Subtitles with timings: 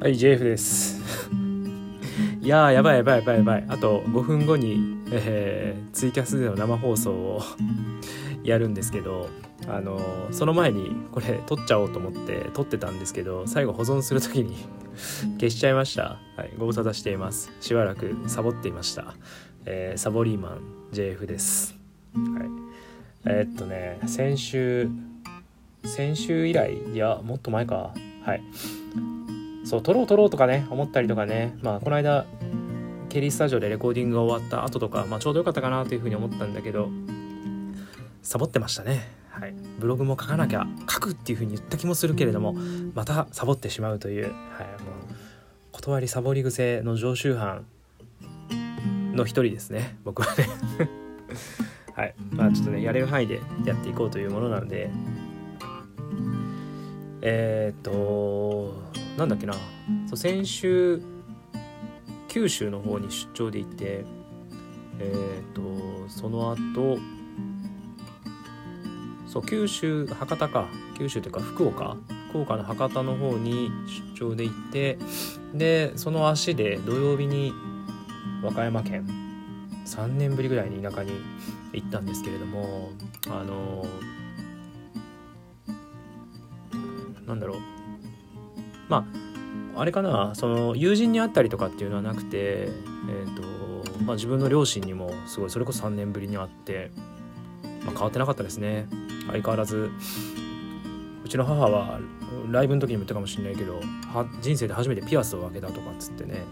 [0.00, 0.98] はい JF です。
[2.40, 3.64] いやーやばいやばいやばいやばい。
[3.68, 7.42] あと5分後に、えー、ツイキャスでの生放送を
[8.42, 9.28] やるんですけど
[9.68, 10.00] あの、
[10.30, 14.56] その前にこれ撮っちゃおうと思って撮ってたんですけど最後保存する時に
[15.38, 17.52] 消しちゃいました、はい、ご無沙汰しています。
[17.60, 19.14] しばらくサボっていました、
[19.66, 20.60] えー、サボリーマン
[20.94, 21.76] JF です。
[22.14, 22.48] はい。
[23.26, 24.88] えー、っとね先週
[25.84, 27.92] 先週以来いやもっと前か。
[28.24, 28.42] はい。
[29.70, 31.56] そう撮ろう撮ろうとかね思ったりとかね。
[31.62, 32.26] まあこの間
[33.08, 36.88] ケリースタジオでレコーディングが終わった後とか、まあ、ちょうどよかったかなというふうに思ったんだけど
[38.20, 39.08] サボってましたね。
[39.28, 39.54] はい。
[39.78, 42.56] ブログも書かなきゃ書くっていうふうに言った気もするけれども
[42.94, 44.40] またサボってしまうという、はい、もう
[45.70, 47.64] 断りサボり癖の常習犯
[49.14, 49.98] の一人ですね。
[50.02, 50.48] 僕はね。
[51.94, 52.14] はい。
[52.32, 54.90] まあちょっとねやれる範囲でやっていこうというものなので。
[57.22, 59.54] えー、っとなんだっけな。
[60.06, 61.02] そう先週
[62.28, 64.04] 九州の方に出張で行って
[64.98, 66.98] えー、とその後
[69.26, 70.68] そう九州博多か。
[70.98, 71.96] 九州というか福岡。
[72.30, 73.70] 福岡の博多の方に
[74.14, 74.98] 出張で行って
[75.52, 77.52] でその足で土曜日に
[78.42, 79.06] 和歌山県
[79.84, 81.10] 3年ぶりぐらいに田舎に
[81.72, 82.90] 行ったんですけれども
[83.28, 83.84] あの
[87.26, 87.79] なんだろう。
[88.90, 89.06] ま
[89.76, 93.42] ああれかなその友人に会ったりとかっていうのはなくて、えーと
[94.04, 96.90] まあ、自分の両親にもすごいそれこそ3年ぶりに会って、
[97.84, 98.88] まあ、変わってなかったですね。
[99.28, 99.90] 相変わらず
[101.24, 102.00] うちの母は
[102.50, 103.80] ライブの時にも言ったかもしれないけど
[104.42, 106.44] 人生で初めてピアスを開けたとかっつってね。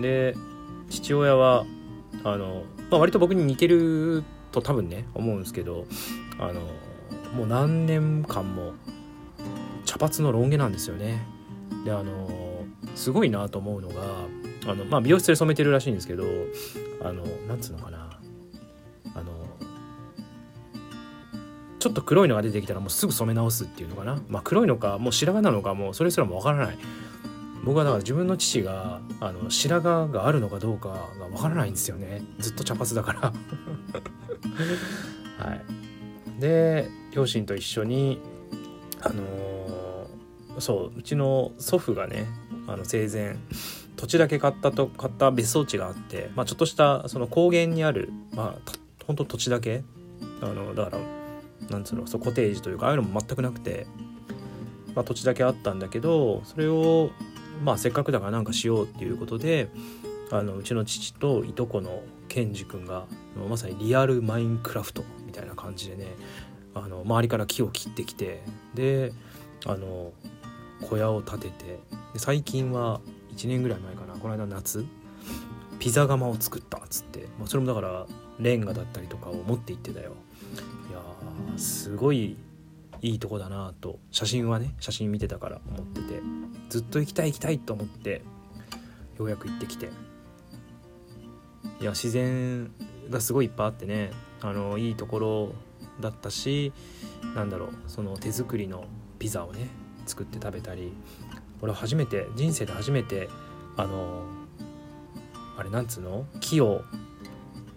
[0.00, 0.34] で
[0.88, 1.66] 父親は
[2.24, 5.84] あの、まあ、割と僕に似てると多分ね思うんですけど
[6.38, 6.62] あの
[7.34, 8.72] もう何年間も
[9.84, 11.37] 茶髪のロン毛なんですよね。
[11.84, 12.28] であの
[12.94, 14.26] すごいなと思うのが
[14.66, 16.24] あの、まあ、美容室で染めてるらしいんですけど
[17.02, 18.20] あのなんつうのかな。
[19.14, 19.32] あの
[21.78, 26.78] ちょっと黒いのが出てきたらもうすぐ染め直すっていうのかな、まあ、黒いのかもう白髪なのかもうそれすらもわからない。
[27.64, 32.22] 僕はだから自分の父があの白髪があるのかどうかがわからないんですよね。
[32.38, 33.20] ずっと茶髪だから。
[35.44, 35.64] はい。
[36.40, 38.20] で両親と一緒に
[39.00, 39.87] あのー、
[40.60, 42.26] そううちの祖父がね
[42.66, 43.36] あの生前
[43.96, 48.72] 土地だけ買ったと買った別荘地があって、まあ、ちょっとしたその高原にあるまあ
[49.06, 49.82] 本当土地だけ
[50.40, 50.98] あのだから
[51.70, 53.86] なんつうのそうコテージというかああいうのも全くなくて、
[54.94, 57.10] まあ、土地だけあったんだけどそれを
[57.64, 59.68] まあせっかくだからなんかしようっていうことで
[60.30, 63.06] あのうちの父といとこのケンジ君が
[63.48, 66.06] まさにリアルマインクラフトみたいな感じでね
[66.74, 68.42] あの周りから木を切ってきて
[68.74, 69.12] で
[69.66, 70.12] あの
[70.82, 71.80] 小屋を建てて
[72.16, 73.00] 最近は
[73.34, 74.84] 1年ぐらい前かなこの間夏
[75.78, 78.06] ピザ窯を作ったっつって、まあ、それもだから
[78.40, 80.12] レンガだったりとかを持って行ってたよ。
[80.90, 81.00] いや
[81.56, 82.36] すごい
[83.00, 86.20] いいとこだなと写真はね写真見てたから思ってて
[86.68, 88.22] ずっと行きたい行きたいと思って
[89.18, 89.90] ようやく行ってきて。
[91.80, 92.70] いや自然
[93.08, 94.10] がすごいいっぱいあってね
[94.40, 95.52] あのいいところ
[96.00, 96.72] だったし
[97.34, 98.84] なんだろうその手作りの
[99.18, 99.68] ピザをね
[100.08, 100.92] 作って食べたり
[101.60, 103.28] 俺初めて人生で初めて
[103.76, 104.22] あの
[105.56, 106.24] あれなんつうの？
[106.40, 106.82] 木を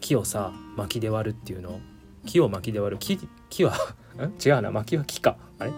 [0.00, 1.80] 木をさ薪で割るっていうの？
[2.26, 2.98] 木を薪で割る？
[2.98, 3.18] 木
[3.50, 3.74] 木は
[4.44, 4.70] 違うな。
[4.70, 5.36] 薪は木か。
[5.58, 5.72] あれ？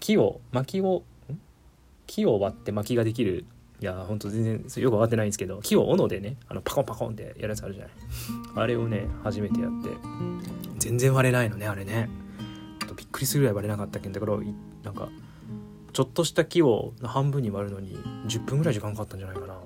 [0.00, 1.02] 木を薪を
[2.06, 3.44] 木を割って薪ができる。
[3.80, 7.92] いやほんと全然よく分かってないんですけど木を斧でねあのパコンパコンってやるやつあるじゃない。
[8.56, 9.88] あれをね初めてやって。
[10.78, 12.10] 全然割れないのねあれね。
[13.26, 15.08] するぐらい割れなかったけんだからなんか
[15.92, 19.54] ちょっとした木を半分に割るのに10分ぐらい時間かかったんじゃないかな。
[19.54, 19.56] っ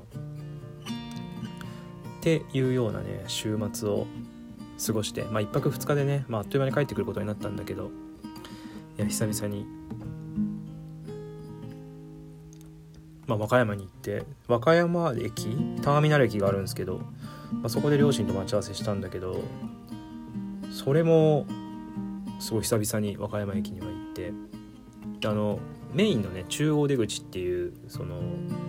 [2.20, 4.06] ていうようなね週末を
[4.84, 7.90] 過ごしてまあ1泊2日でね、まあ、あっという間に帰ってくることになったんだけど
[8.96, 9.66] いや久々に
[13.26, 16.98] まあ、和歌山に行って和歌山駅ターミナル駅があるんですけど、
[17.52, 19.42] まあ、そこで両親と待ち合わせしたんだけど
[20.70, 21.46] それも
[22.44, 24.32] すごい久々に和歌山駅には行って
[25.26, 25.58] あの
[25.94, 28.20] メインのね中央出口っていうその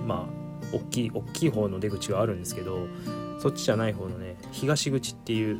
[0.07, 0.29] ま
[0.71, 2.87] あ大きい大きい方の出口があるんですけど
[3.37, 5.59] そっちじゃない方のね東口っていう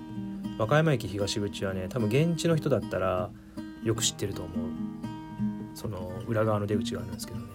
[0.57, 3.29] 和歌山駅東口はね多分現地の人だったら
[3.83, 4.57] よく知ってると思う。
[5.73, 7.45] その裏側の出口があるんですけどね。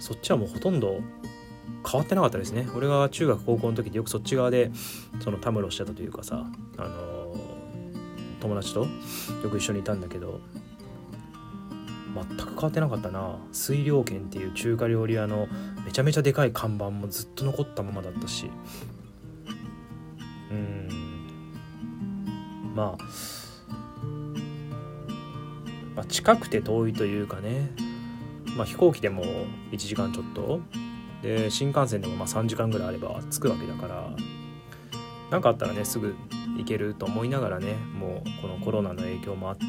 [0.00, 1.00] そっちはもうほとんど
[1.90, 2.68] 変わってなかったですね。
[2.76, 4.70] 俺が中学高校の時でよくそっち側で
[5.20, 6.44] そのたむろしてたというかさ
[6.76, 7.21] あの
[8.42, 10.40] 友達とよく一緒にいたんだけど
[12.14, 13.38] 全く変わってなかったな。
[13.52, 15.48] 水量軒っていう中華料理屋の
[15.86, 18.50] めちゃめちゃでかい看板もずっと残ったままだったし。
[20.50, 20.88] うん。
[22.74, 23.04] まあ
[25.94, 27.70] まあ、近くて遠いというかね、
[28.56, 29.22] まあ、飛行機でも
[29.70, 30.60] 1時間ちょっと。
[31.22, 34.10] で新幹線でもまあ3時間ぐらいあれば着くわけだから。
[35.32, 36.14] 何かあったらねすぐ
[36.58, 39.64] 行けると思いながらねもうこのコロナの影響もあって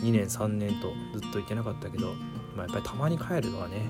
[0.00, 2.14] 2年3年とずっと行ってなかったけど、
[2.56, 3.86] まあ、やっぱりたまに帰るのはね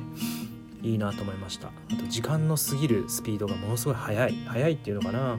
[0.82, 1.68] いいなと思いました。
[1.68, 4.34] あと時間の過ぎるスピードがものすごい速い。
[4.46, 5.38] 速いっていうのかな。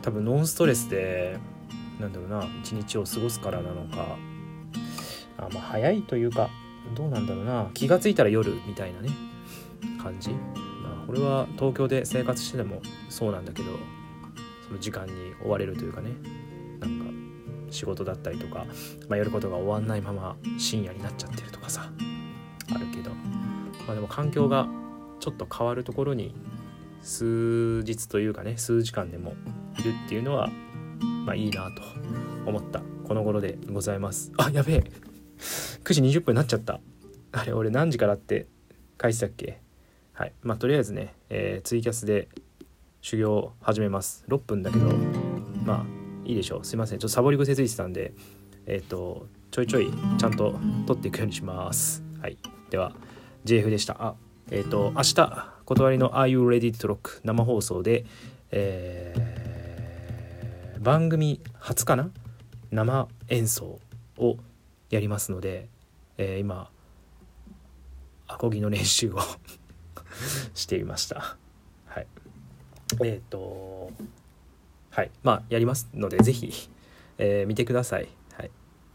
[0.00, 1.38] 多分ノンストレスで
[2.00, 4.16] なんだろうな一日を過ごすからなのか
[5.38, 6.48] あまあ早いというか
[6.94, 7.68] どうなんだろうな。
[7.74, 9.10] 気が付いたら夜みたいなね
[10.00, 10.30] 感じ。
[10.30, 12.80] まあこれは東京で生活してても
[13.10, 13.72] そうなんだけど
[14.74, 15.12] の時間に
[15.42, 16.10] 追われるというかね
[16.80, 17.06] なんか
[17.70, 18.66] 仕事だったりとか、
[19.08, 21.90] まあ、やることが終わんないまま深夜になっちゃってるとかさ
[22.74, 23.10] あるけど
[23.86, 24.68] まあでも環境が
[25.20, 26.34] ちょっと変わるところに
[27.02, 29.34] 数日というかね数時間でも
[29.78, 30.50] いるっていうのは
[31.26, 31.82] まあいいなと
[32.46, 32.82] 思った。
[33.04, 34.32] この頃でございます。
[34.38, 34.84] あやべえ。
[35.84, 36.80] 9時20分になっちゃった。
[37.32, 38.46] あれ俺何時からって
[39.00, 39.60] 書いてたっけ？
[40.14, 40.32] はい。
[40.42, 42.28] まあとりあえずね、えー、ツイキャスで
[43.04, 44.24] 修行始めます。
[44.28, 44.86] 6分だけど
[45.66, 45.84] まあ
[46.24, 46.64] いいでしょう。
[46.64, 46.98] すいません。
[46.98, 48.14] ちょっとサボり癖ついてたんで
[48.64, 52.02] えっ、ー、とちょいちょいちゃんと撮っていくようにします。
[52.22, 52.38] はい。
[52.70, 52.94] では
[53.44, 53.96] JF でした。
[54.00, 54.14] あ
[54.50, 57.20] えっ、ー、と明日断りの Are You Ready to Rock?
[57.24, 58.06] 生放送で
[58.50, 62.08] えー、番組初かな？
[62.70, 63.80] 生演奏
[64.16, 64.38] を
[64.88, 65.68] やりますので、
[66.16, 66.70] えー、今
[68.28, 69.18] アコギの練習を
[70.54, 71.36] していました。
[72.92, 73.90] えっ、ー、と
[74.90, 76.52] はいまあやりますので是非、
[77.18, 78.08] えー、見てください。
[78.36, 78.50] はい。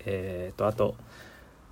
[0.05, 0.95] えっ、ー、とあと、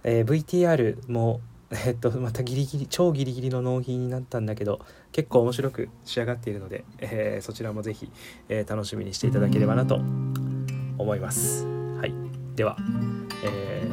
[0.03, 1.41] え、VTR も
[1.85, 4.79] えっとまたギリギリ超ギリギリの納品になったんだけど
[5.11, 8.11] 結構面白く仕上がっているので、え、そちらも是非、
[8.49, 9.95] え、楽しみにしていただければなと
[10.97, 11.65] 思います。
[11.65, 12.13] はい。
[12.55, 12.77] では、
[13.43, 13.87] え、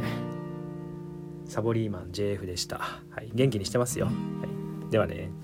[1.46, 4.12] サボリーマン JF でした、はい、元気にしてますよ、は
[4.88, 5.43] い、ではね。